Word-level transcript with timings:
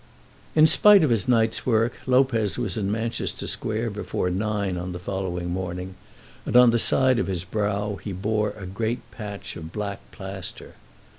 In 0.55 0.65
spite 0.65 1.03
of 1.03 1.11
his 1.11 1.27
night's 1.27 1.63
work 1.63 1.93
Lopez 2.07 2.57
was 2.57 2.75
in 2.75 2.91
Manchester 2.91 3.45
Square 3.45 3.91
before 3.91 4.31
nine 4.31 4.75
on 4.75 4.93
the 4.93 4.99
following 4.99 5.51
morning, 5.51 5.93
and 6.43 6.57
on 6.57 6.71
the 6.71 6.79
side 6.79 7.19
of 7.19 7.27
his 7.27 7.43
brow 7.43 7.97
he 7.97 8.11
bore 8.11 8.49
a 8.57 8.65
great 8.65 9.01
patch 9.11 9.55
of 9.55 9.71
black 9.71 9.99
plaster. 10.11 10.73